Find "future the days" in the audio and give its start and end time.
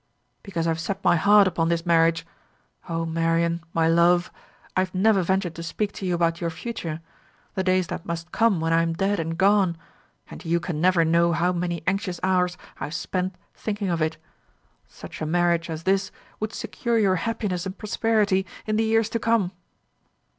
6.49-7.85